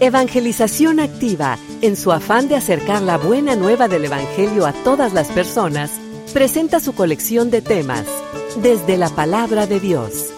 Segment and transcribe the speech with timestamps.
[0.00, 5.28] Evangelización Activa, en su afán de acercar la buena nueva del Evangelio a todas las
[5.28, 5.92] personas,
[6.32, 8.04] presenta su colección de temas,
[8.60, 10.32] desde la palabra de Dios.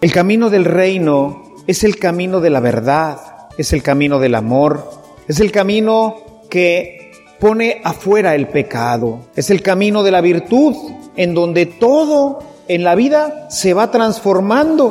[0.00, 3.18] El camino del reino es el camino de la verdad,
[3.56, 4.90] es el camino del amor,
[5.28, 10.74] es el camino que pone afuera el pecado, es el camino de la virtud,
[11.16, 14.90] en donde todo en la vida se va transformando.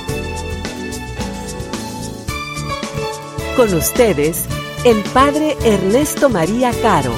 [3.55, 4.45] Con ustedes,
[4.85, 7.11] el Padre Ernesto María Caro.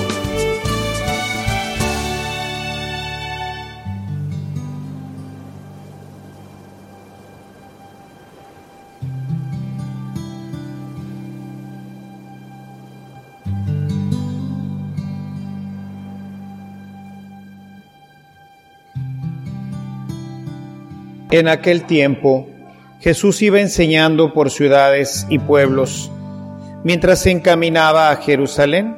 [21.29, 22.47] En aquel tiempo,
[23.01, 26.11] Jesús iba enseñando por ciudades y pueblos
[26.83, 28.97] mientras se encaminaba a Jerusalén.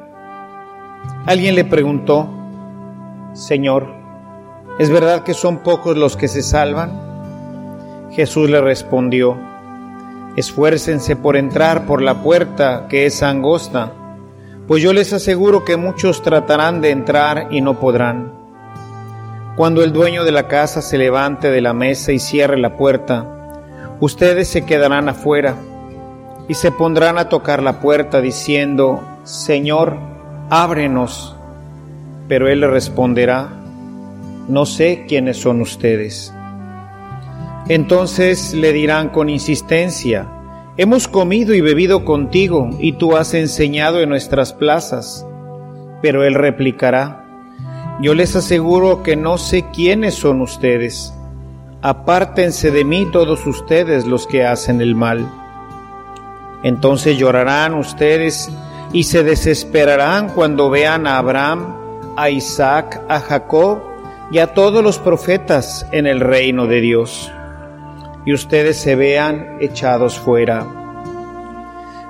[1.26, 2.30] Alguien le preguntó,
[3.34, 3.88] Señor,
[4.80, 8.10] ¿es verdad que son pocos los que se salvan?
[8.12, 9.38] Jesús le respondió,
[10.36, 13.92] esfuércense por entrar por la puerta que es angosta,
[14.68, 18.34] pues yo les aseguro que muchos tratarán de entrar y no podrán.
[19.58, 23.54] Cuando el dueño de la casa se levante de la mesa y cierre la puerta,
[24.00, 25.56] ustedes se quedarán afuera
[26.48, 29.98] y se pondrán a tocar la puerta diciendo, Señor,
[30.50, 31.36] ábrenos.
[32.28, 33.50] Pero él responderá,
[34.48, 36.34] no sé quiénes son ustedes.
[37.68, 40.28] Entonces le dirán con insistencia,
[40.78, 45.26] hemos comido y bebido contigo y tú has enseñado en nuestras plazas.
[46.02, 47.26] Pero él replicará,
[48.02, 51.14] yo les aseguro que no sé quiénes son ustedes.
[51.82, 55.28] Apártense de mí todos ustedes los que hacen el mal.
[56.66, 58.50] Entonces llorarán ustedes
[58.92, 61.76] y se desesperarán cuando vean a Abraham,
[62.18, 63.84] a Isaac, a Jacob
[64.32, 67.32] y a todos los profetas en el reino de Dios.
[68.26, 70.66] Y ustedes se vean echados fuera.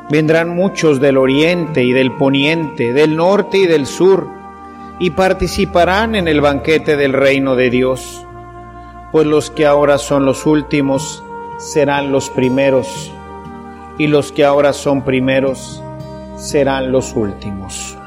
[0.09, 4.29] Vendrán muchos del oriente y del poniente, del norte y del sur,
[4.99, 8.25] y participarán en el banquete del reino de Dios,
[9.11, 11.22] pues los que ahora son los últimos
[11.57, 13.11] serán los primeros,
[13.97, 15.81] y los que ahora son primeros
[16.38, 17.97] serán los últimos.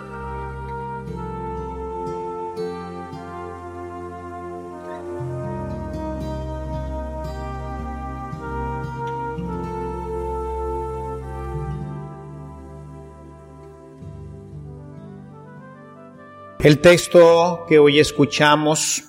[16.61, 19.05] El texto que hoy escuchamos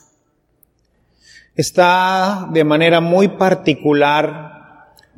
[1.55, 4.58] está de manera muy particular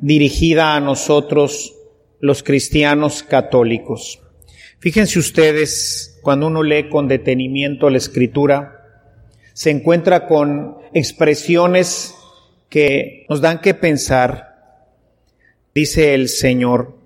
[0.02, 1.74] dirigida a nosotros
[2.20, 4.20] los cristianos católicos.
[4.78, 9.08] Fíjense ustedes, cuando uno lee con detenimiento la escritura,
[9.54, 12.14] se encuentra con expresiones
[12.68, 14.50] que nos dan que pensar.
[15.74, 16.98] Dice el Señor,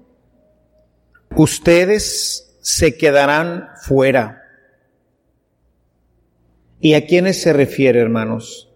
[1.36, 4.42] ustedes se quedarán fuera
[6.80, 8.70] ¿Y a quiénes se refiere, hermanos?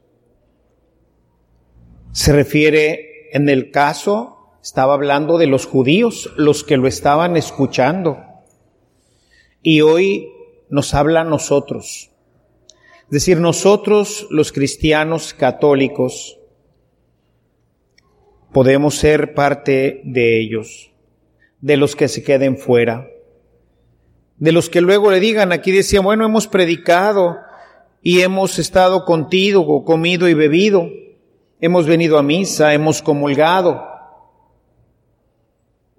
[2.13, 8.19] Se refiere, en el caso, estaba hablando de los judíos, los que lo estaban escuchando.
[9.63, 10.29] Y hoy
[10.69, 12.11] nos habla a nosotros.
[13.05, 16.39] Es decir, nosotros, los cristianos católicos,
[18.53, 20.93] podemos ser parte de ellos,
[21.61, 23.09] de los que se queden fuera,
[24.39, 27.37] de los que luego le digan, aquí decía, bueno, hemos predicado,
[28.03, 30.89] y hemos estado contigo, comido y bebido,
[31.61, 33.87] hemos venido a misa, hemos comulgado.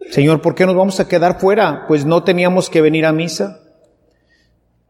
[0.09, 1.85] Señor, ¿por qué nos vamos a quedar fuera?
[1.87, 3.59] Pues no teníamos que venir a misa.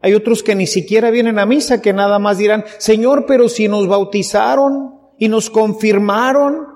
[0.00, 3.68] Hay otros que ni siquiera vienen a misa, que nada más dirán, Señor, pero si
[3.68, 6.66] nos bautizaron y nos confirmaron.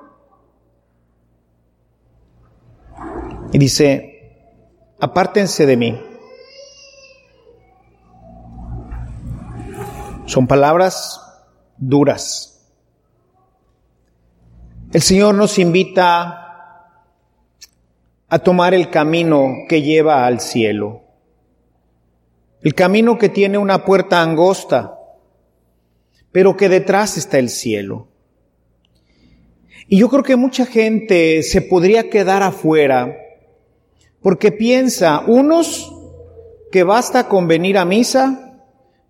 [3.52, 4.52] Y dice,
[5.00, 6.00] apártense de mí.
[10.26, 11.20] Son palabras
[11.78, 12.56] duras.
[14.93, 16.47] El Señor nos invita
[18.29, 21.03] a tomar el camino que lleva al cielo.
[22.62, 24.99] El camino que tiene una puerta angosta,
[26.31, 28.06] pero que detrás está el cielo.
[29.88, 33.17] Y yo creo que mucha gente se podría quedar afuera
[34.23, 35.93] porque piensa, unos,
[36.71, 38.61] que basta con venir a misa,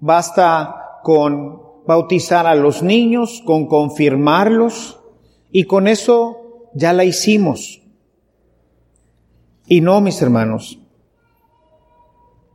[0.01, 5.01] basta con bautizar a los niños, con confirmarlos,
[5.57, 7.81] y con eso ya la hicimos.
[9.67, 10.79] Y no, mis hermanos,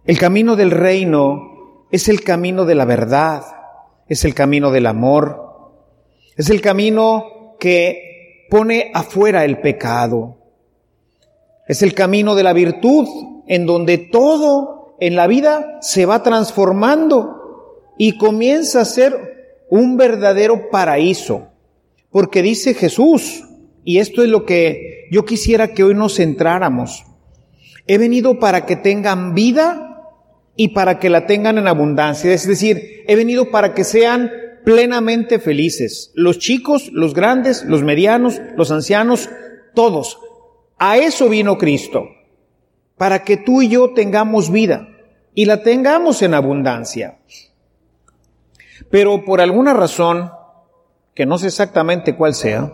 [0.06, 3.42] el camino del reino es el camino de la verdad,
[4.08, 5.72] es el camino del amor,
[6.38, 10.38] es el camino que pone afuera el pecado,
[11.68, 13.08] es el camino de la virtud
[13.48, 20.70] en donde todo en la vida se va transformando y comienza a ser un verdadero
[20.70, 21.51] paraíso.
[22.12, 23.44] Porque dice Jesús,
[23.84, 27.06] y esto es lo que yo quisiera que hoy nos centráramos,
[27.88, 29.88] he venido para que tengan vida
[30.56, 32.32] y para que la tengan en abundancia.
[32.34, 34.32] Es decir, he venido para que sean
[34.64, 36.12] plenamente felices.
[36.14, 39.30] Los chicos, los grandes, los medianos, los ancianos,
[39.74, 40.20] todos.
[40.78, 42.10] A eso vino Cristo,
[42.98, 44.90] para que tú y yo tengamos vida
[45.34, 47.20] y la tengamos en abundancia.
[48.90, 50.32] Pero por alguna razón,
[51.14, 52.74] que no sé exactamente cuál sea,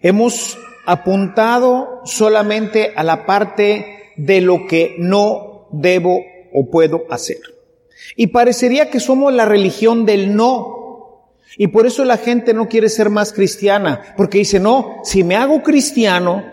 [0.00, 6.22] hemos apuntado solamente a la parte de lo que no debo
[6.52, 7.40] o puedo hacer.
[8.16, 10.78] Y parecería que somos la religión del no,
[11.56, 15.36] y por eso la gente no quiere ser más cristiana, porque dice, no, si me
[15.36, 16.44] hago cristiano,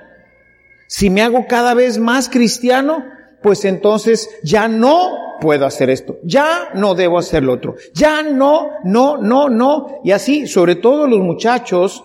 [0.88, 3.04] si me hago cada vez más cristiano,
[3.42, 8.70] pues entonces ya no puedo hacer esto, ya no debo hacer lo otro, ya no,
[8.84, 10.02] no, no, no.
[10.04, 12.04] Y así, sobre todo los muchachos,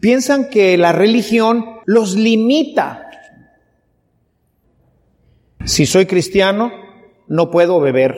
[0.00, 3.04] piensan que la religión los limita.
[5.64, 6.72] Si soy cristiano,
[7.26, 8.16] no puedo beber.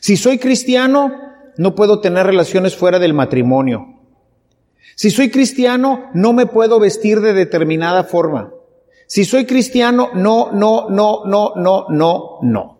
[0.00, 1.12] Si soy cristiano,
[1.56, 4.00] no puedo tener relaciones fuera del matrimonio.
[4.94, 8.52] Si soy cristiano, no me puedo vestir de determinada forma.
[9.12, 12.78] Si soy cristiano, no, no, no, no, no, no, no.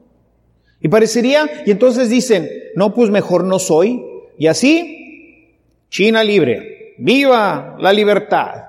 [0.81, 4.03] Y parecería, y entonces dicen, no, pues mejor no soy.
[4.39, 5.59] Y así,
[5.91, 8.65] China libre, viva la libertad.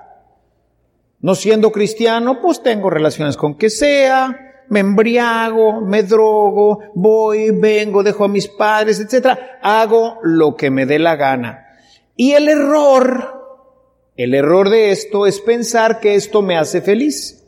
[1.20, 8.02] No siendo cristiano, pues tengo relaciones con que sea, me embriago, me drogo, voy, vengo,
[8.02, 11.66] dejo a mis padres, etcétera, hago lo que me dé la gana.
[12.14, 13.72] Y el error,
[14.18, 17.40] el error de esto es pensar que esto me hace feliz.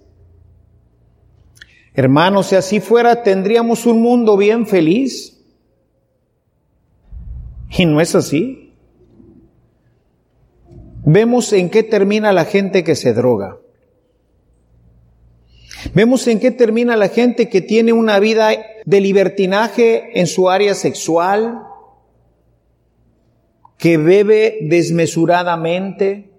[1.96, 5.42] Hermanos, si así fuera, tendríamos un mundo bien feliz.
[7.70, 8.74] Y no es así.
[11.06, 13.56] Vemos en qué termina la gente que se droga.
[15.94, 18.50] Vemos en qué termina la gente que tiene una vida
[18.84, 21.62] de libertinaje en su área sexual,
[23.78, 26.30] que bebe desmesuradamente.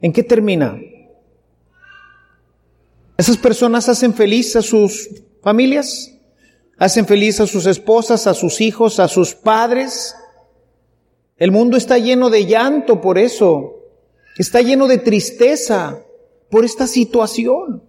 [0.00, 0.78] ¿En qué termina?
[3.20, 5.10] Esas personas hacen feliz a sus
[5.42, 6.10] familias,
[6.78, 10.16] hacen feliz a sus esposas, a sus hijos, a sus padres.
[11.36, 13.90] El mundo está lleno de llanto por eso,
[14.38, 16.02] está lleno de tristeza
[16.50, 17.82] por esta situación.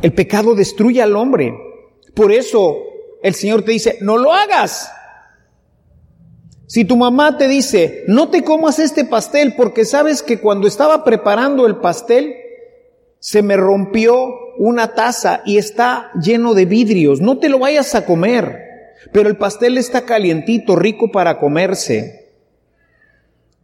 [0.00, 1.52] El pecado destruye al hombre.
[2.14, 2.76] Por eso
[3.24, 4.88] el Señor te dice, no lo hagas.
[6.70, 11.02] Si tu mamá te dice, no te comas este pastel porque sabes que cuando estaba
[11.02, 12.36] preparando el pastel,
[13.18, 18.06] se me rompió una taza y está lleno de vidrios, no te lo vayas a
[18.06, 22.36] comer, pero el pastel está calientito, rico para comerse.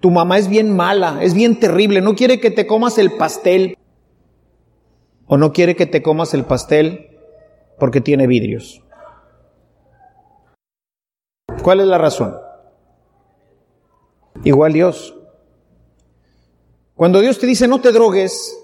[0.01, 3.79] Tu mamá es bien mala, es bien terrible, no quiere que te comas el pastel.
[5.27, 7.21] O no quiere que te comas el pastel
[7.79, 8.83] porque tiene vidrios.
[11.63, 12.46] ¿Cuál es la razón?
[14.45, 15.15] Igual Dios.
[16.95, 18.57] Cuando Dios te dice no te drogues,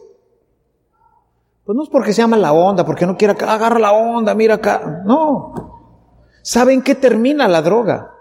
[1.64, 4.54] pues no es porque se llama la onda, porque no quiera agarra la onda, mira
[4.54, 5.02] acá.
[5.04, 5.54] No.
[6.42, 8.14] ¿Saben qué termina la droga?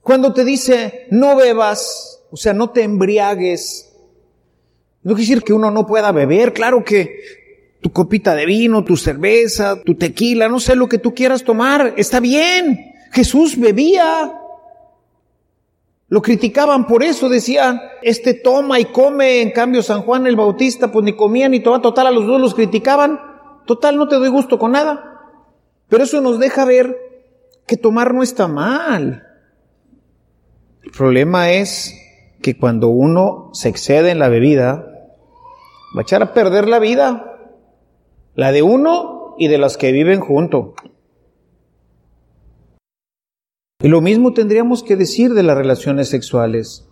[0.00, 3.90] Cuando te dice, no bebas, o sea, no te embriagues.
[5.02, 8.96] No quiere decir que uno no pueda beber, claro que tu copita de vino, tu
[8.96, 12.94] cerveza, tu tequila, no sé lo que tú quieras tomar, está bien.
[13.12, 14.40] Jesús bebía.
[16.14, 20.92] Lo criticaban por eso, decían, este toma y come, en cambio San Juan el Bautista
[20.92, 23.18] pues ni comía ni tomaba, total a los dos los criticaban,
[23.66, 25.22] total no te doy gusto con nada.
[25.88, 26.96] Pero eso nos deja ver
[27.66, 29.26] que tomar no está mal.
[30.96, 32.00] problema es
[32.40, 34.86] que cuando uno se excede en la bebida,
[35.96, 37.40] va a echar a perder la vida,
[38.36, 40.76] la de uno y de las que viven junto.
[43.84, 46.88] Y lo mismo tendríamos que decir de las relaciones sexuales.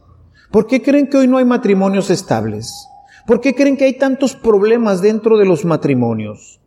[0.50, 2.86] ¿Por qué creen que hoy no hay matrimonios estables?
[3.26, 6.60] ¿Por qué creen que hay tantos problemas dentro de los matrimonios?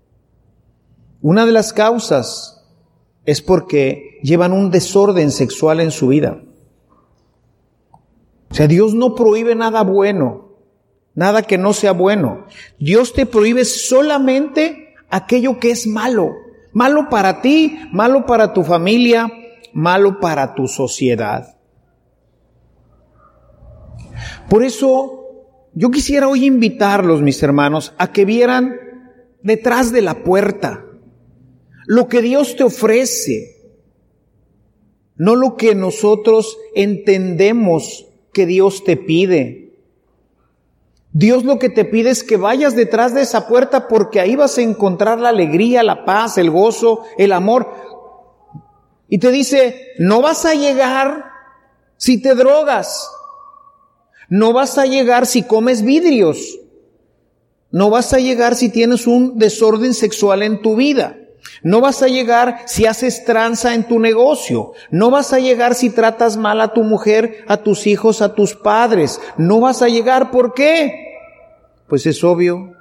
[1.22, 2.66] Una de las causas
[3.26, 6.42] es porque llevan un desorden sexual en su vida.
[8.50, 10.56] O sea, Dios no prohíbe nada bueno,
[11.14, 12.48] nada que no sea bueno.
[12.80, 16.32] Dios te prohíbe solamente aquello que es malo.
[16.74, 19.32] Malo para ti, malo para tu familia,
[19.76, 21.58] malo para tu sociedad.
[24.50, 25.26] Por eso
[25.74, 28.78] yo quisiera hoy invitarlos, mis hermanos, a que vieran
[29.44, 30.86] detrás de la puerta
[31.88, 33.58] lo que Dios te ofrece,
[35.18, 39.74] no lo que nosotros entendemos que Dios te pide.
[41.12, 44.58] Dios lo que te pide es que vayas detrás de esa puerta porque ahí vas
[44.58, 47.95] a encontrar la alegría, la paz, el gozo, el amor.
[49.08, 51.26] Y te dice, no vas a llegar
[51.98, 53.10] si te drogas.
[54.30, 56.60] No vas a llegar si comes vidrios.
[57.72, 61.18] No vas a llegar si tienes un desorden sexual en tu vida.
[61.62, 64.74] No vas a llegar si haces tranza en tu negocio.
[64.92, 68.56] No vas a llegar si tratas mal a tu mujer, a tus hijos, a tus
[68.56, 69.20] padres.
[69.38, 70.94] No vas a llegar, ¿por qué?
[71.88, 72.74] Pues es obvio.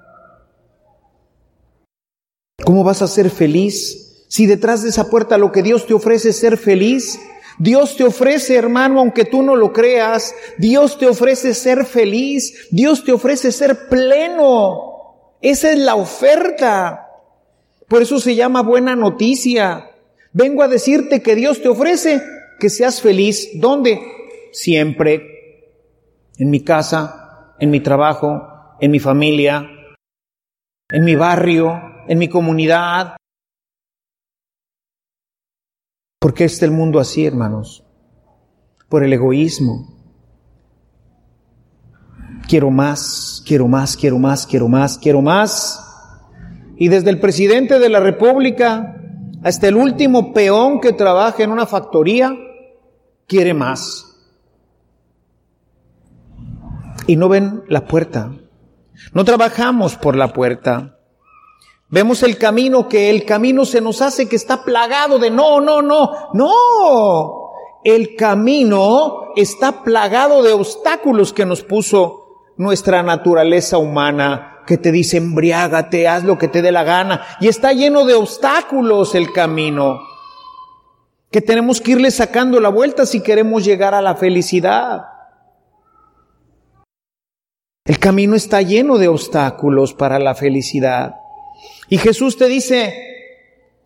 [2.65, 4.04] ¿Cómo vas a ser feliz
[4.35, 7.21] si detrás de esa puerta lo que Dios te ofrece es ser feliz?
[7.61, 13.05] Dios te ofrece, hermano, aunque tú no lo creas, Dios te ofrece ser feliz, Dios
[13.05, 15.37] te ofrece ser pleno.
[15.41, 17.11] Esa es la oferta.
[17.87, 19.93] Por eso se llama buena noticia.
[20.33, 22.21] Vengo a decirte que Dios te ofrece
[22.59, 23.51] que seas feliz.
[23.55, 24.01] ¿Dónde?
[24.51, 25.93] Siempre.
[26.39, 29.71] En mi casa, en mi trabajo, en mi familia,
[30.91, 33.15] en mi barrio, en mi comunidad,
[36.25, 37.85] ¿Por qué está el mundo así, hermanos?
[38.89, 39.95] Por el egoísmo.
[42.49, 45.85] Quiero más, quiero más, quiero más, quiero más, quiero más.
[46.79, 48.97] Y desde el presidente de la República
[49.43, 52.35] hasta el último peón que trabaja en una factoría,
[53.27, 54.17] quiere más.
[57.07, 58.33] Y no ven la puerta.
[59.13, 60.94] No trabajamos por la puerta.
[61.89, 65.83] Vemos el camino que el camino se nos hace que está plagado de no, no,
[65.83, 67.51] no, no.
[67.85, 72.25] El camino está plagado de obstáculos que nos puso
[72.57, 77.23] nuestra naturaleza humana, que te dice embriágate, haz lo que te dé la gana.
[77.41, 80.01] Y está lleno de obstáculos el camino,
[81.31, 85.03] que tenemos que irle sacando la vuelta si queremos llegar a la felicidad.
[87.85, 91.17] El camino está lleno de obstáculos para la felicidad.
[91.89, 92.95] Y Jesús te dice,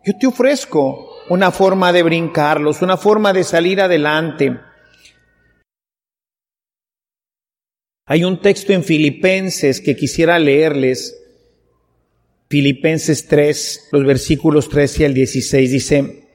[0.05, 4.57] yo te ofrezco una forma de brincarlos, una forma de salir adelante.
[8.05, 11.15] Hay un texto en Filipenses que quisiera leerles.
[12.49, 16.29] Filipenses 3, los versículos 13 al 16 dice,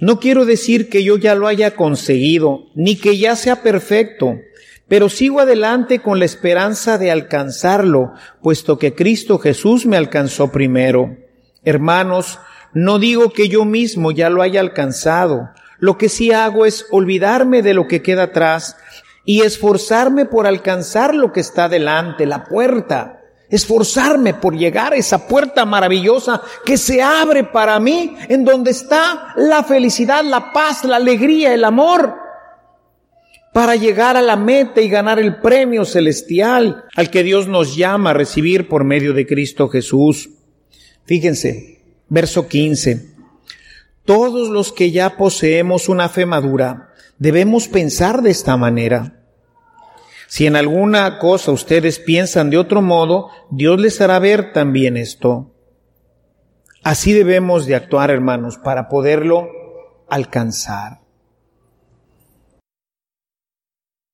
[0.00, 4.40] no quiero decir que yo ya lo haya conseguido, ni que ya sea perfecto,
[4.88, 11.16] pero sigo adelante con la esperanza de alcanzarlo, puesto que Cristo Jesús me alcanzó primero.
[11.64, 12.38] Hermanos,
[12.72, 15.50] no digo que yo mismo ya lo haya alcanzado.
[15.78, 18.76] Lo que sí hago es olvidarme de lo que queda atrás
[19.24, 23.20] y esforzarme por alcanzar lo que está delante, la puerta.
[23.48, 29.32] Esforzarme por llegar a esa puerta maravillosa que se abre para mí, en donde está
[29.36, 32.25] la felicidad, la paz, la alegría, el amor
[33.56, 38.10] para llegar a la meta y ganar el premio celestial al que Dios nos llama
[38.10, 40.28] a recibir por medio de Cristo Jesús.
[41.06, 43.14] Fíjense, verso 15.
[44.04, 49.24] Todos los que ya poseemos una fe madura debemos pensar de esta manera.
[50.26, 55.54] Si en alguna cosa ustedes piensan de otro modo, Dios les hará ver también esto.
[56.82, 59.48] Así debemos de actuar, hermanos, para poderlo
[60.10, 61.05] alcanzar.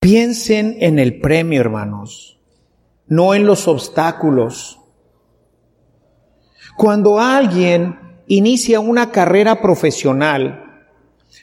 [0.03, 2.37] Piensen en el premio, hermanos,
[3.07, 4.81] no en los obstáculos.
[6.77, 10.89] Cuando alguien inicia una carrera profesional,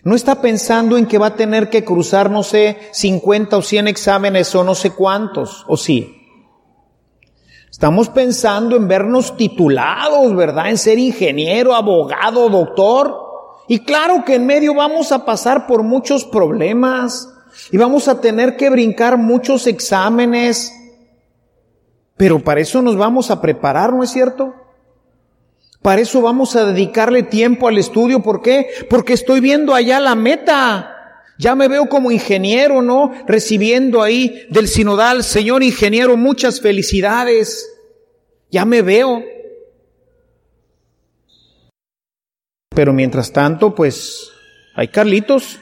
[0.04, 3.88] no está pensando en que va a tener que cruzar, no sé, 50 o 100
[3.88, 6.18] exámenes o no sé cuántos, o sí.
[7.72, 10.70] Estamos pensando en vernos titulados, ¿verdad?
[10.70, 13.16] En ser ingeniero, abogado, doctor.
[13.70, 17.36] Y claro que en medio vamos a pasar por muchos problemas
[17.72, 20.74] y vamos a tener que brincar muchos exámenes,
[22.18, 24.54] pero para eso nos vamos a preparar, ¿no es cierto?
[25.82, 28.22] Para eso vamos a dedicarle tiempo al estudio.
[28.22, 28.68] ¿Por qué?
[28.89, 30.96] Porque estoy viendo allá la meta.
[31.38, 33.13] Ya me veo como ingeniero, ¿no?
[33.25, 37.72] Recibiendo ahí del sinodal, señor ingeniero, muchas felicidades.
[38.51, 39.24] Ya me veo.
[42.75, 44.32] Pero mientras tanto, pues,
[44.75, 45.60] hay Carlitos.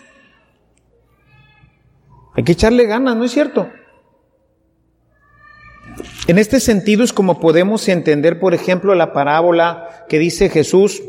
[2.37, 3.67] Hay que echarle ganas, ¿no es cierto?
[6.27, 11.01] En este sentido es como podemos entender, por ejemplo, la parábola que dice Jesús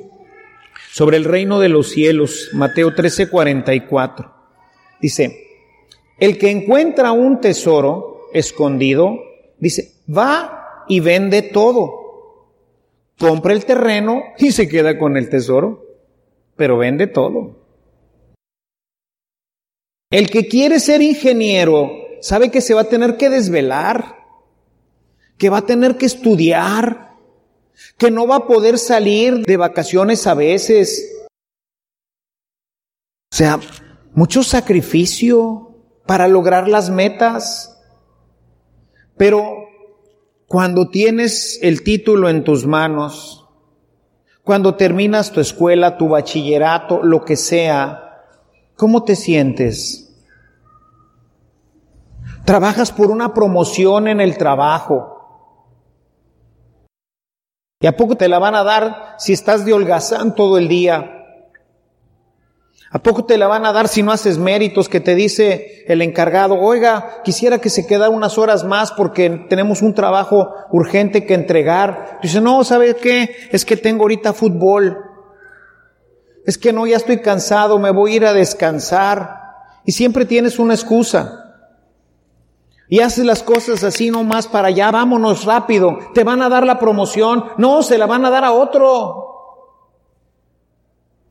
[0.91, 4.35] sobre el reino de los cielos, Mateo 13, 44.
[5.03, 5.47] Dice,
[6.19, 9.19] el que encuentra un tesoro escondido,
[9.59, 12.55] dice, va y vende todo.
[13.19, 15.85] Compra el terreno y se queda con el tesoro,
[16.57, 17.58] pero vende todo.
[20.11, 24.17] El que quiere ser ingeniero sabe que se va a tener que desvelar,
[25.37, 27.15] que va a tener que estudiar,
[27.99, 31.13] que no va a poder salir de vacaciones a veces.
[33.31, 33.61] O sea,
[34.15, 37.79] mucho sacrificio para lograr las metas.
[39.19, 39.69] Pero
[40.47, 43.47] cuando tienes el título en tus manos,
[44.43, 48.08] cuando terminas tu escuela, tu bachillerato, lo que sea,
[48.79, 50.15] ¿cómo te sientes?
[52.45, 55.17] Trabajas por una promoción en el trabajo.
[57.81, 61.15] ¿Y a poco te la van a dar si estás de holgazán todo el día?
[62.91, 66.01] ¿A poco te la van a dar si no haces méritos que te dice el
[66.01, 71.35] encargado, oiga, quisiera que se quedara unas horas más porque tenemos un trabajo urgente que
[71.35, 72.21] entregar?
[72.23, 73.35] Dice, no, ¿sabe qué?
[73.51, 75.08] Es que tengo ahorita fútbol.
[76.49, 79.53] Es que no, ya estoy cansado, me voy a ir a descansar.
[79.85, 81.45] Y siempre tienes una excusa.
[82.89, 85.99] Y haces las cosas así nomás para allá, vámonos rápido.
[86.15, 87.45] Te van a dar la promoción.
[87.59, 89.27] No, se la van a dar a otro.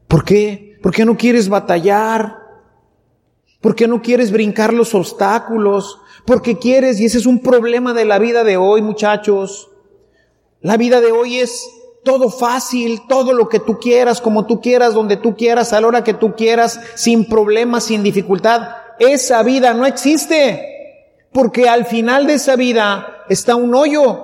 [0.08, 0.78] ¿Por qué?
[0.84, 2.38] ¿Por qué no quieres batallar?
[3.60, 6.00] ¿Por qué no quieres brincar los obstáculos?
[6.28, 9.72] Porque quieres, y ese es un problema de la vida de hoy, muchachos.
[10.62, 11.68] La vida de hoy es
[12.08, 15.88] todo fácil, todo lo que tú quieras, como tú quieras, donde tú quieras, a la
[15.88, 18.62] hora que tú quieras, sin problemas, sin dificultad.
[18.98, 21.28] Esa vida no existe.
[21.34, 24.24] Porque al final de esa vida está un hoyo.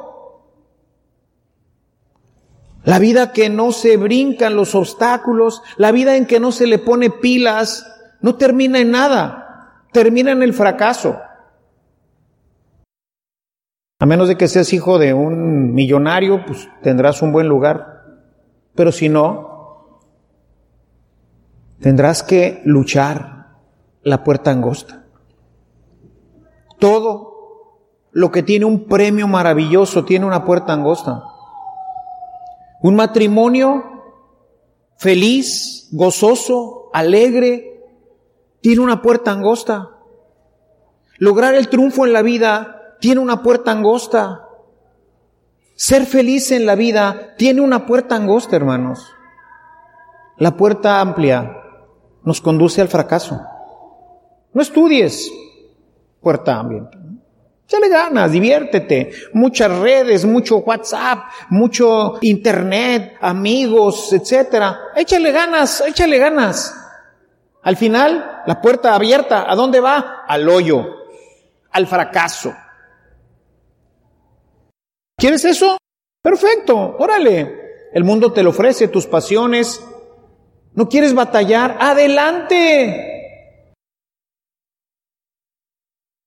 [2.85, 6.79] La vida que no se brincan los obstáculos, la vida en que no se le
[6.79, 7.85] pone pilas,
[8.21, 11.19] no termina en nada, termina en el fracaso.
[14.03, 18.03] A menos de que seas hijo de un millonario, pues tendrás un buen lugar.
[18.75, 20.01] Pero si no,
[21.79, 23.47] tendrás que luchar
[24.01, 25.05] la puerta angosta.
[26.79, 27.79] Todo
[28.11, 31.23] lo que tiene un premio maravilloso tiene una puerta angosta.
[32.81, 33.85] Un matrimonio
[34.97, 37.85] feliz, gozoso, alegre,
[38.59, 39.91] tiene una puerta angosta.
[41.19, 44.47] Lograr el triunfo en la vida tiene una puerta angosta.
[45.75, 49.11] Ser feliz en la vida tiene una puerta angosta, hermanos.
[50.37, 51.53] La puerta amplia
[52.23, 53.41] nos conduce al fracaso.
[54.53, 55.29] No estudies
[56.21, 56.89] puerta amplia.
[57.67, 59.11] Échale ganas, diviértete.
[59.33, 64.79] Muchas redes, mucho WhatsApp, mucho internet, amigos, etcétera.
[64.95, 66.73] Échale ganas, échale ganas.
[67.63, 70.23] Al final, la puerta abierta, ¿a dónde va?
[70.25, 70.85] Al hoyo,
[71.69, 72.53] al fracaso.
[75.23, 75.77] ¿Quieres eso?
[76.21, 77.89] Perfecto, órale.
[77.93, 79.81] El mundo te lo ofrece, tus pasiones.
[80.73, 81.77] ¿No quieres batallar?
[81.79, 83.31] Adelante.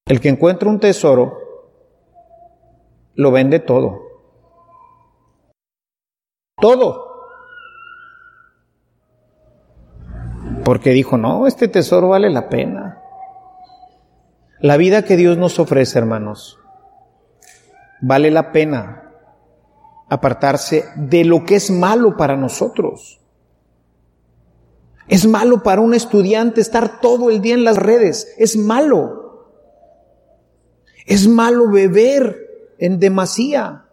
[0.07, 1.39] El que encuentra un tesoro,
[3.17, 4.01] lo vende todo.
[6.59, 7.05] Todo.
[10.65, 13.03] Porque dijo, no, este tesoro vale la pena.
[14.59, 16.59] La vida que Dios nos ofrece, hermanos,
[18.01, 19.03] vale la pena
[20.09, 23.21] apartarse de lo que es malo para nosotros.
[25.09, 28.35] Es malo para un estudiante estar todo el día en las redes.
[28.39, 29.53] Es malo.
[31.07, 33.85] Es malo beber en demasía.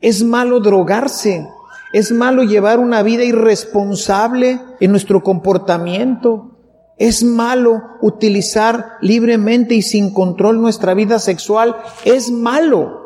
[0.00, 1.46] Es malo drogarse.
[1.92, 6.56] Es malo llevar una vida irresponsable en nuestro comportamiento.
[6.96, 11.76] Es malo utilizar libremente y sin control nuestra vida sexual.
[12.04, 13.01] Es malo.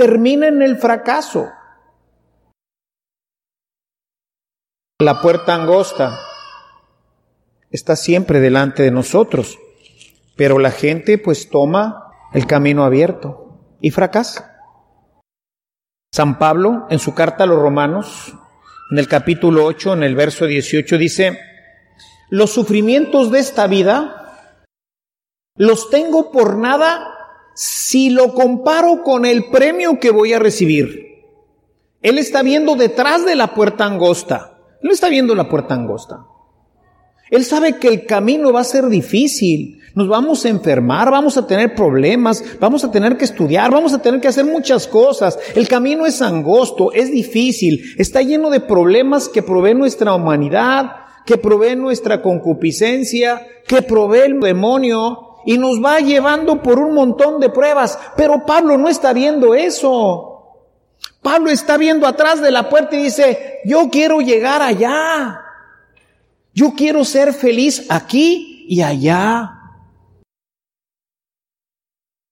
[0.00, 1.52] Termina en el fracaso.
[4.98, 6.18] La puerta angosta
[7.70, 9.58] está siempre delante de nosotros.
[10.38, 14.62] Pero la gente pues toma el camino abierto y fracasa.
[16.14, 18.34] San Pablo, en su carta a los romanos,
[18.90, 21.38] en el capítulo 8, en el verso 18, dice,
[22.30, 24.48] los sufrimientos de esta vida
[25.56, 27.19] los tengo por nada
[27.62, 31.26] si lo comparo con el premio que voy a recibir.
[32.00, 34.56] Él está viendo detrás de la puerta angosta.
[34.80, 36.24] Él no está viendo la puerta angosta.
[37.30, 39.78] Él sabe que el camino va a ser difícil.
[39.94, 44.00] Nos vamos a enfermar, vamos a tener problemas, vamos a tener que estudiar, vamos a
[44.00, 45.38] tener que hacer muchas cosas.
[45.54, 50.92] El camino es angosto, es difícil, está lleno de problemas que provee nuestra humanidad,
[51.26, 57.40] que provee nuestra concupiscencia, que provee el demonio y nos va llevando por un montón
[57.40, 57.98] de pruebas.
[58.16, 60.30] Pero Pablo no está viendo eso.
[61.22, 65.42] Pablo está viendo atrás de la puerta y dice, yo quiero llegar allá.
[66.54, 69.56] Yo quiero ser feliz aquí y allá.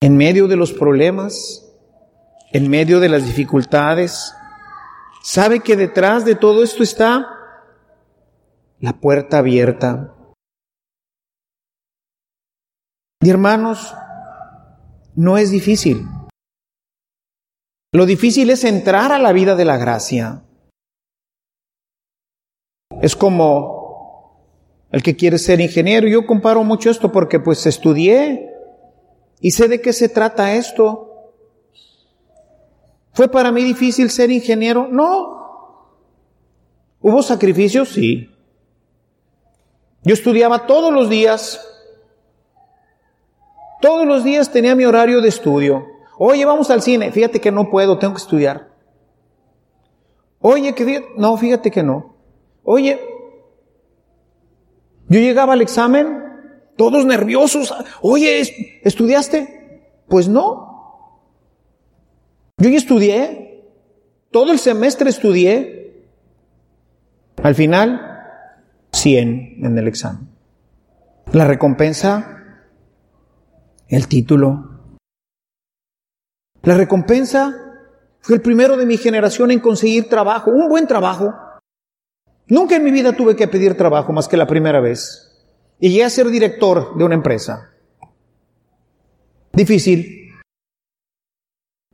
[0.00, 1.66] En medio de los problemas,
[2.52, 4.32] en medio de las dificultades,
[5.22, 7.26] sabe que detrás de todo esto está
[8.80, 10.14] la puerta abierta.
[13.20, 13.94] Y hermanos,
[15.16, 16.06] no es difícil.
[17.92, 20.44] Lo difícil es entrar a la vida de la gracia.
[23.02, 26.06] Es como el que quiere ser ingeniero.
[26.06, 28.50] Yo comparo mucho esto porque pues estudié
[29.40, 31.32] y sé de qué se trata esto.
[33.12, 34.86] ¿Fue para mí difícil ser ingeniero?
[34.88, 35.38] No.
[37.00, 37.88] ¿Hubo sacrificios?
[37.88, 38.30] Sí.
[40.04, 41.67] Yo estudiaba todos los días.
[43.80, 45.86] Todos los días tenía mi horario de estudio.
[46.18, 47.12] Oye, vamos al cine.
[47.12, 48.68] Fíjate que no puedo, tengo que estudiar.
[50.40, 52.16] Oye, que no, fíjate que no.
[52.64, 53.00] Oye,
[55.08, 56.22] yo llegaba al examen,
[56.76, 57.74] todos nerviosos.
[58.02, 59.90] Oye, ¿estudiaste?
[60.08, 60.68] Pues no.
[62.58, 63.64] Yo ya estudié.
[64.30, 66.04] Todo el semestre estudié.
[67.42, 68.00] Al final,
[68.92, 70.28] 100 en el examen.
[71.32, 72.37] La recompensa,
[73.88, 74.78] el título,
[76.62, 77.54] la recompensa
[78.20, 81.34] fue el primero de mi generación en conseguir trabajo, un buen trabajo.
[82.48, 85.46] Nunca en mi vida tuve que pedir trabajo más que la primera vez.
[85.78, 87.70] Y llegué a ser director de una empresa.
[89.52, 90.32] Difícil.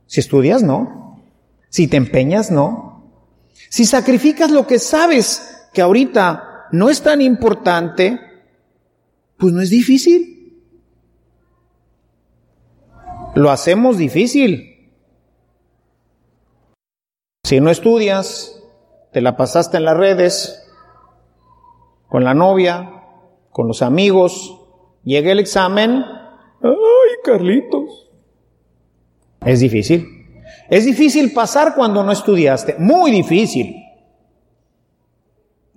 [0.07, 1.21] Si estudias, no.
[1.69, 3.29] Si te empeñas, no.
[3.69, 8.19] Si sacrificas lo que sabes que ahorita no es tan importante,
[9.37, 10.34] pues no es difícil.
[13.35, 14.93] Lo hacemos difícil.
[17.43, 18.63] Si no estudias,
[19.11, 20.71] te la pasaste en las redes,
[22.07, 23.03] con la novia,
[23.51, 24.61] con los amigos,
[25.03, 26.03] llega el examen,
[26.63, 28.09] ¡ay, Carlitos!
[29.45, 30.07] Es difícil.
[30.69, 33.84] Es difícil pasar cuando no estudiaste, muy difícil.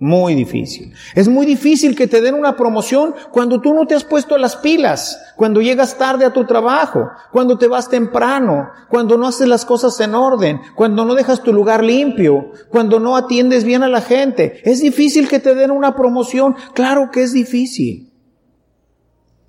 [0.01, 0.93] Muy difícil.
[1.13, 4.55] Es muy difícil que te den una promoción cuando tú no te has puesto las
[4.55, 9.65] pilas, cuando llegas tarde a tu trabajo, cuando te vas temprano, cuando no haces las
[9.65, 13.99] cosas en orden, cuando no dejas tu lugar limpio, cuando no atiendes bien a la
[13.99, 14.61] gente.
[14.63, 16.55] Es difícil que te den una promoción.
[16.73, 18.13] Claro que es difícil.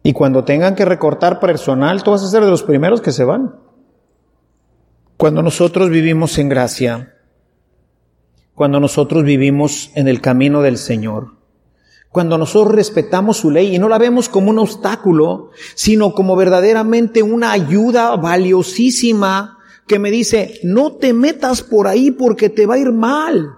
[0.03, 3.23] Y cuando tengan que recortar personal, tú vas a ser de los primeros que se
[3.23, 3.55] van.
[5.17, 7.15] Cuando nosotros vivimos en gracia,
[8.61, 11.38] cuando nosotros vivimos en el camino del Señor.
[12.11, 17.23] Cuando nosotros respetamos su ley y no la vemos como un obstáculo, sino como verdaderamente
[17.23, 22.79] una ayuda valiosísima que me dice, no te metas por ahí porque te va a
[22.79, 23.49] ir mal.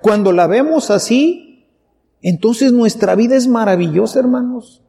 [0.00, 1.66] Cuando la vemos así,
[2.22, 4.84] entonces nuestra vida es maravillosa, hermanos.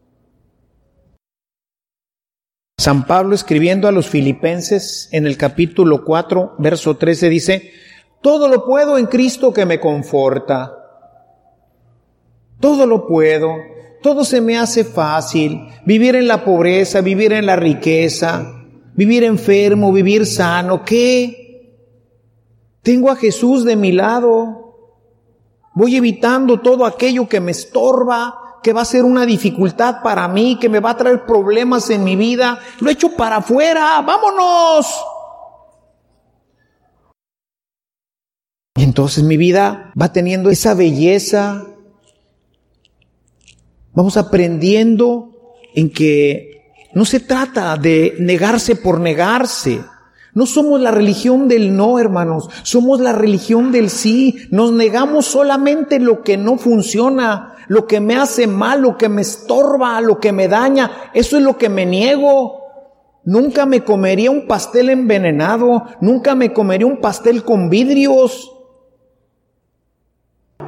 [2.77, 7.71] San Pablo escribiendo a los filipenses en el capítulo 4, verso 13 dice,
[8.21, 10.75] todo lo puedo en Cristo que me conforta.
[12.59, 13.55] Todo lo puedo.
[14.01, 15.67] Todo se me hace fácil.
[15.85, 18.53] Vivir en la pobreza, vivir en la riqueza,
[18.93, 20.83] vivir enfermo, vivir sano.
[20.83, 21.39] ¿Qué?
[22.81, 24.75] Tengo a Jesús de mi lado.
[25.73, 30.57] Voy evitando todo aquello que me estorba, que va a ser una dificultad para mí,
[30.59, 32.59] que me va a traer problemas en mi vida.
[32.81, 34.01] Lo echo para afuera.
[34.01, 34.87] Vámonos.
[38.75, 41.65] Y entonces mi vida va teniendo esa belleza.
[43.93, 45.31] Vamos aprendiendo
[45.75, 46.59] en que
[46.93, 49.81] no se trata de negarse por negarse.
[50.33, 54.37] No somos la religión del no, hermanos, somos la religión del sí.
[54.51, 59.21] Nos negamos solamente lo que no funciona, lo que me hace mal, lo que me
[59.21, 61.11] estorba, lo que me daña.
[61.13, 62.59] Eso es lo que me niego.
[63.25, 68.51] Nunca me comería un pastel envenenado, nunca me comería un pastel con vidrios.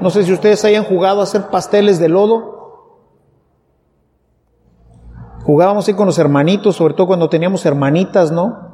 [0.01, 2.59] No sé si ustedes hayan jugado a hacer pasteles de lodo.
[5.43, 8.71] Jugábamos así con los hermanitos, sobre todo cuando teníamos hermanitas, ¿no?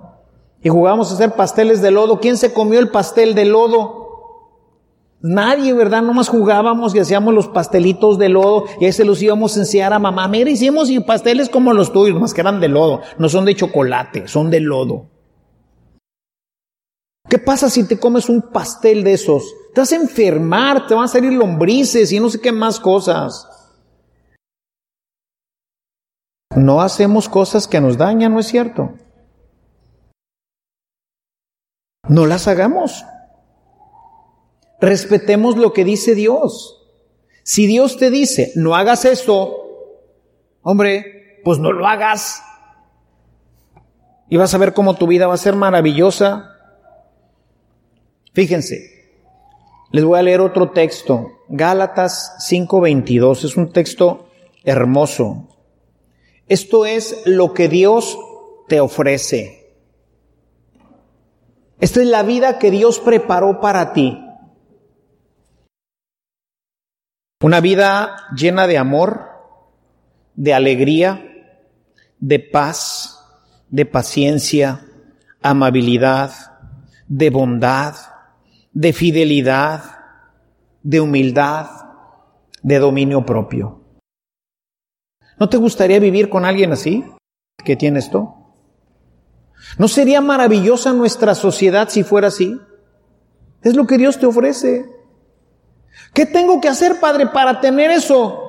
[0.61, 2.19] Y jugábamos a hacer pasteles de lodo.
[2.19, 4.07] ¿Quién se comió el pastel de lodo?
[5.19, 6.01] Nadie, ¿verdad?
[6.01, 9.91] Nomás jugábamos y hacíamos los pastelitos de lodo y ahí se los íbamos a enseñar
[9.91, 10.27] a mamá.
[10.27, 13.01] Mira, hicimos pasteles como los tuyos, más que eran de lodo.
[13.17, 15.07] No son de chocolate, son de lodo.
[17.29, 19.43] ¿Qué pasa si te comes un pastel de esos?
[19.77, 23.47] Te vas a enfermar, te van a salir lombrices y no sé qué más cosas.
[26.55, 28.95] No hacemos cosas que nos dañan, ¿no es cierto?
[32.09, 33.05] No las hagamos.
[34.81, 36.83] Respetemos lo que dice Dios.
[37.43, 39.57] Si Dios te dice, no hagas esto,
[40.63, 42.41] hombre, pues no lo hagas.
[44.27, 46.55] Y vas a ver cómo tu vida va a ser maravillosa.
[48.33, 48.96] Fíjense,
[49.91, 54.29] les voy a leer otro texto, Gálatas 5:22, es un texto
[54.63, 55.47] hermoso.
[56.47, 58.17] Esto es lo que Dios
[58.67, 59.75] te ofrece.
[61.79, 64.23] Esta es la vida que Dios preparó para ti.
[67.41, 69.27] Una vida llena de amor,
[70.35, 71.23] de alegría,
[72.19, 73.19] de paz,
[73.69, 74.85] de paciencia,
[75.41, 76.31] amabilidad,
[77.07, 77.95] de bondad,
[78.77, 79.81] de fidelidad,
[80.83, 81.67] de humildad,
[82.61, 83.81] de dominio propio.
[85.39, 87.03] ¿No te gustaría vivir con alguien así
[87.65, 88.35] que tiene esto?
[89.79, 92.61] ¿No sería maravillosa nuestra sociedad si fuera así?
[93.63, 94.85] Es lo que Dios te ofrece.
[96.13, 98.43] ¿Qué tengo que hacer, Padre, para tener eso?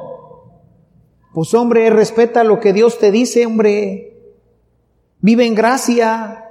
[1.33, 4.35] Pues hombre, respeta lo que Dios te dice, hombre.
[5.21, 6.48] Vive en gracia.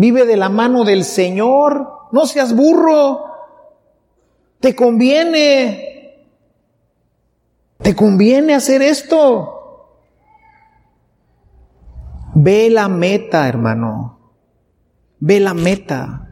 [0.00, 2.08] Vive de la mano del Señor.
[2.10, 3.22] No seas burro.
[4.58, 6.24] Te conviene.
[7.82, 9.90] ¿Te conviene hacer esto?
[12.34, 14.18] Ve la meta, hermano.
[15.18, 16.30] Ve la meta.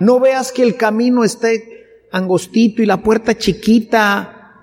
[0.00, 1.48] No veas que el camino está
[2.10, 4.54] angostito y la puerta chiquita.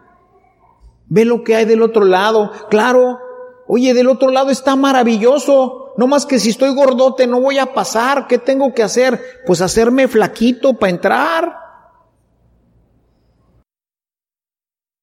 [1.06, 2.52] Ve lo que hay del otro lado.
[2.72, 3.20] Claro,
[3.68, 5.81] oye, del otro lado está maravilloso.
[5.98, 8.28] No más que si estoy gordote no voy a pasar.
[8.28, 9.20] ¿Qué tengo que hacer?
[9.46, 11.62] Pues hacerme flaquito para entrar.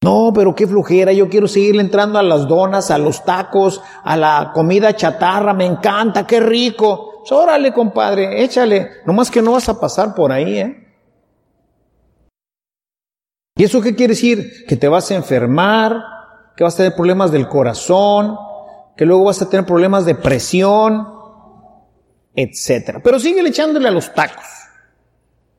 [0.03, 4.17] No, pero qué flujera, yo quiero seguirle entrando a las donas, a los tacos, a
[4.17, 7.19] la comida chatarra, me encanta, qué rico.
[7.19, 9.03] Pues órale, compadre, échale.
[9.05, 10.89] Nomás que no vas a pasar por ahí, ¿eh?
[13.57, 14.65] ¿Y eso qué quiere decir?
[14.69, 16.01] Que te vas a enfermar,
[16.57, 18.39] que vas a tener problemas del corazón,
[18.99, 21.07] que luego vas a tener problemas de presión,
[22.35, 22.99] etcétera.
[23.03, 24.45] Pero sigue echándole a los tacos.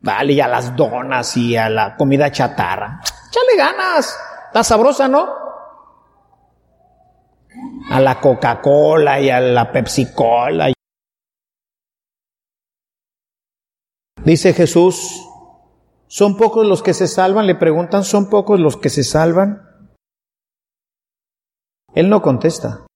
[0.02, 3.00] Vale, y a las donas y a la comida chatarra.
[3.30, 4.14] Échale ganas.
[4.48, 5.30] Está sabrosa, ¿no?
[7.90, 10.74] A la Coca-Cola y a la Pepsi-Cola.
[14.26, 15.26] Dice Jesús,
[16.08, 17.48] ¿son pocos los que se salvan?
[17.48, 19.66] Le preguntan, ¿son pocos los que se salvan?
[21.94, 22.89] Él no contesta.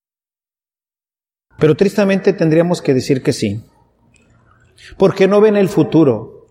[1.60, 3.64] Pero tristemente tendríamos que decir que sí.
[4.98, 6.48] Porque no ven el futuro.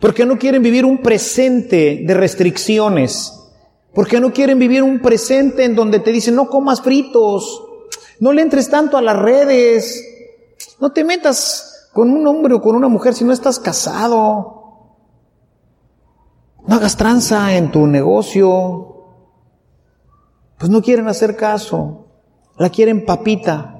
[0.00, 3.38] Porque no quieren vivir un presente de restricciones
[3.98, 7.64] porque no quieren vivir un presente en donde te dicen, no comas fritos,
[8.20, 10.04] no le entres tanto a las redes,
[10.78, 14.94] no te metas con un hombre o con una mujer si no estás casado,
[16.64, 18.84] no hagas tranza en tu negocio.
[20.58, 22.06] Pues no quieren hacer caso,
[22.56, 23.77] la quieren papita.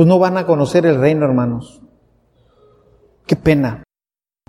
[0.00, 1.82] Pues no van a conocer el reino, hermanos.
[3.26, 3.82] Qué pena.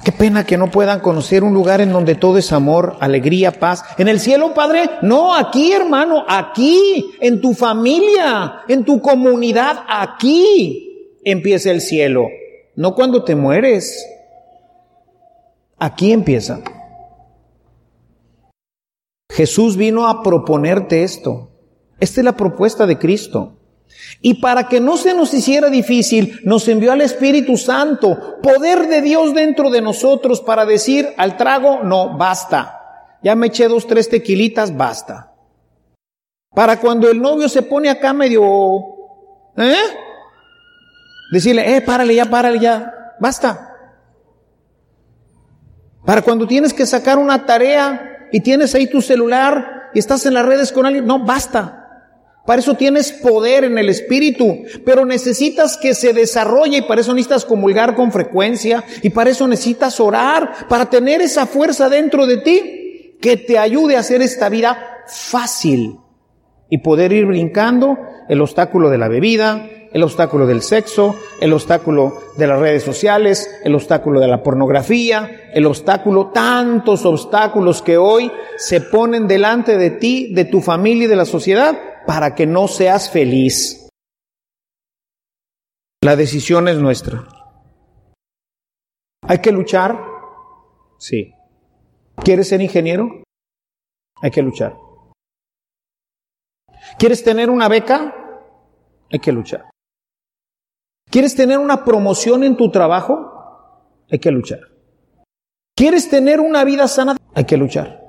[0.02, 3.84] Qué pena que no puedan conocer un lugar en donde todo es amor, alegría, paz.
[3.98, 4.90] ¿En el cielo, Padre?
[5.02, 12.28] No, aquí, hermano, aquí, en tu familia, en tu comunidad, aquí empieza el cielo.
[12.78, 14.08] No cuando te mueres.
[15.78, 16.62] Aquí empieza.
[19.30, 21.52] Jesús vino a proponerte esto.
[22.00, 23.58] Esta es la propuesta de Cristo.
[24.22, 29.02] Y para que no se nos hiciera difícil, nos envió al Espíritu Santo, poder de
[29.02, 32.80] Dios dentro de nosotros para decir al trago, no, basta.
[33.24, 35.34] Ya me eché dos, tres tequilitas, basta.
[36.54, 38.44] Para cuando el novio se pone acá medio,
[39.58, 39.76] ¿eh?
[41.32, 43.70] Decirle, eh, párale ya, párale ya, basta.
[46.06, 50.34] Para cuando tienes que sacar una tarea y tienes ahí tu celular y estás en
[50.34, 51.81] las redes con alguien, no, basta.
[52.46, 57.14] Para eso tienes poder en el espíritu, pero necesitas que se desarrolle y para eso
[57.14, 62.38] necesitas comulgar con frecuencia y para eso necesitas orar, para tener esa fuerza dentro de
[62.38, 66.00] ti que te ayude a hacer esta vida fácil
[66.68, 72.18] y poder ir brincando el obstáculo de la bebida, el obstáculo del sexo, el obstáculo
[72.38, 78.32] de las redes sociales, el obstáculo de la pornografía, el obstáculo, tantos obstáculos que hoy
[78.58, 82.68] se ponen delante de ti, de tu familia y de la sociedad para que no
[82.68, 83.88] seas feliz.
[86.04, 87.28] La decisión es nuestra.
[89.28, 90.00] ¿Hay que luchar?
[90.98, 91.34] Sí.
[92.24, 93.24] ¿Quieres ser ingeniero?
[94.22, 94.76] Hay que luchar.
[96.98, 98.16] ¿Quieres tener una beca?
[99.12, 99.70] Hay que luchar.
[101.10, 103.32] ¿Quieres tener una promoción en tu trabajo?
[104.10, 104.60] Hay que luchar.
[105.76, 107.18] ¿Quieres tener una vida sana?
[107.34, 108.08] Hay que luchar.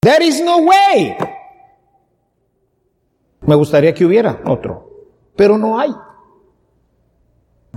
[0.00, 1.16] There is no way.
[3.46, 4.90] Me gustaría que hubiera otro,
[5.36, 5.90] pero no hay.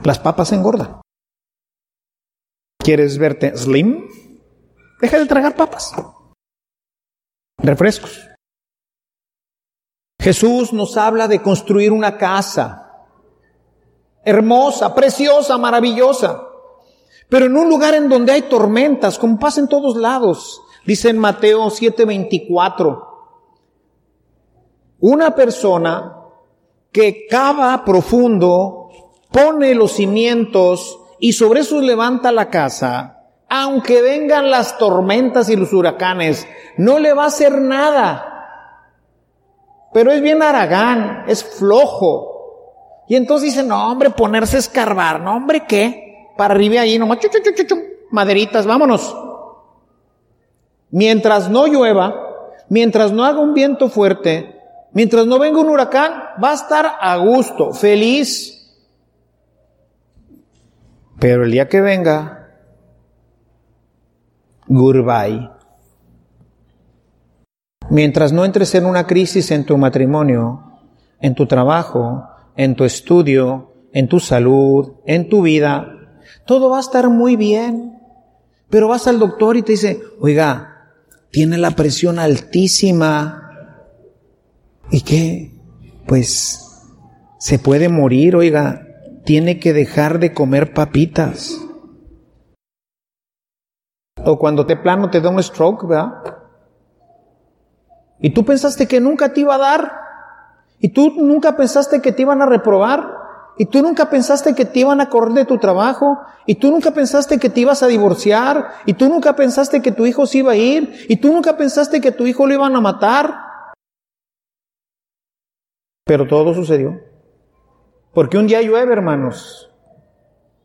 [0.04, 1.02] Las papas engordan.
[2.80, 4.08] ¿Quieres verte slim?
[5.02, 5.94] Deja de tragar papas.
[7.58, 8.28] Refrescos.
[10.20, 12.90] Jesús nos habla de construir una casa
[14.24, 16.44] hermosa, preciosa, maravillosa,
[17.30, 20.62] pero en un lugar en donde hay tormentas, como pasa en todos lados.
[20.86, 23.09] Dice en Mateo 7:24,
[25.00, 26.16] una persona
[26.92, 28.90] que cava profundo,
[29.32, 35.74] pone los cimientos y sobre eso levanta la casa, aunque vengan las tormentas y los
[35.74, 38.26] huracanes, no le va a hacer nada.
[39.94, 42.30] Pero es bien aragán, es flojo,
[43.10, 46.28] y entonces dicen, no, hombre, ponerse a escarbar, no, hombre, ¿qué?
[46.38, 47.76] Para arriba ahí, nomás, chu, chu, chu, chu,
[48.12, 49.18] maderitas, vámonos.
[50.92, 52.14] Mientras no llueva,
[52.70, 54.59] mientras no haga un viento fuerte,
[54.94, 56.12] mientras no venga un huracán,
[56.44, 58.56] va a estar a gusto, feliz.
[61.20, 62.50] Pero el día que venga,
[64.68, 65.50] goodbye.
[67.90, 70.80] Mientras no entres en una crisis en tu matrimonio,
[71.20, 75.96] en tu trabajo, en tu estudio, en tu salud, en tu vida,
[76.46, 78.00] todo va a estar muy bien.
[78.70, 80.94] Pero vas al doctor y te dice, oiga,
[81.32, 83.49] tiene la presión altísima.
[84.92, 85.52] ¿Y qué?
[86.08, 86.88] Pues
[87.38, 88.88] se puede morir, oiga,
[89.26, 91.62] tiene que dejar de comer papitas.
[94.26, 96.12] O cuando te plano te da un stroke, ¿verdad?
[98.20, 99.92] Y tú pensaste que nunca te iba a dar.
[100.80, 103.18] Y tú nunca pensaste que te iban a reprobar.
[103.58, 106.20] Y tú nunca pensaste que te iban a correr de tu trabajo.
[106.46, 108.70] Y tú nunca pensaste que te ibas a divorciar.
[108.86, 111.06] Y tú nunca pensaste que tu hijo se iba a ir.
[111.08, 113.49] Y tú nunca pensaste que tu hijo lo iban a matar.
[116.10, 117.00] Pero todo sucedió.
[118.16, 119.70] Porque un día llueve, hermanos.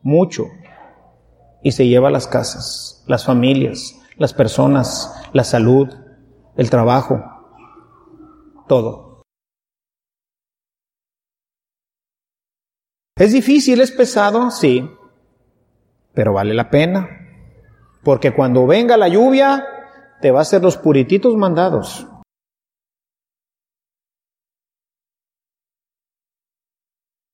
[0.01, 0.45] Mucho.
[1.61, 5.87] Y se lleva las casas, las familias, las personas, la salud,
[6.57, 7.23] el trabajo.
[8.67, 9.21] Todo.
[13.15, 14.49] ¿Es difícil, es pesado?
[14.49, 14.89] Sí,
[16.15, 17.07] pero vale la pena.
[18.03, 19.63] Porque cuando venga la lluvia,
[20.21, 22.07] te va a hacer los purititos mandados.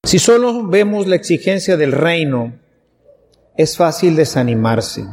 [0.04, 2.54] Si solo vemos la exigencia del reino,
[3.56, 5.06] es fácil desanimarse.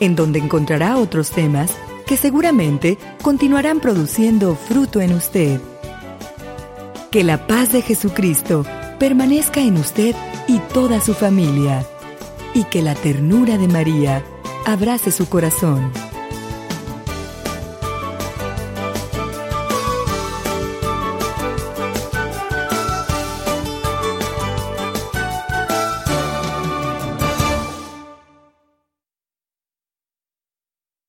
[0.00, 1.76] en donde encontrará otros temas
[2.06, 5.60] que seguramente continuarán produciendo fruto en usted.
[7.10, 8.64] Que la paz de Jesucristo
[9.00, 10.14] permanezca en usted
[10.46, 11.84] y toda su familia,
[12.54, 14.22] y que la ternura de María
[14.64, 15.90] abrace su corazón.